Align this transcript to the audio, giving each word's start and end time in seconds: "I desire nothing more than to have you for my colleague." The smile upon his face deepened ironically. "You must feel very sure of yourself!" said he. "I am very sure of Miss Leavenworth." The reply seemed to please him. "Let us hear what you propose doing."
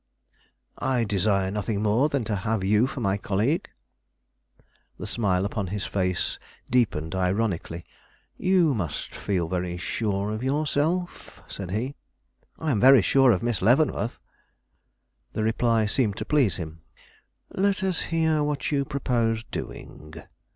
"I 0.79 1.03
desire 1.03 1.51
nothing 1.51 1.83
more 1.83 2.09
than 2.09 2.23
to 2.23 2.35
have 2.37 2.63
you 2.63 2.87
for 2.87 3.01
my 3.01 3.17
colleague." 3.17 3.69
The 4.97 5.05
smile 5.05 5.45
upon 5.45 5.67
his 5.67 5.85
face 5.85 6.39
deepened 6.71 7.13
ironically. 7.13 7.85
"You 8.35 8.73
must 8.73 9.13
feel 9.13 9.47
very 9.47 9.77
sure 9.77 10.31
of 10.31 10.41
yourself!" 10.41 11.41
said 11.47 11.69
he. 11.69 11.93
"I 12.57 12.71
am 12.71 12.81
very 12.81 13.03
sure 13.03 13.31
of 13.31 13.43
Miss 13.43 13.61
Leavenworth." 13.61 14.19
The 15.33 15.43
reply 15.43 15.85
seemed 15.85 16.17
to 16.17 16.25
please 16.25 16.55
him. 16.55 16.81
"Let 17.53 17.83
us 17.83 18.01
hear 18.09 18.41
what 18.41 18.71
you 18.71 18.85
propose 18.85 19.43
doing." 19.51 20.15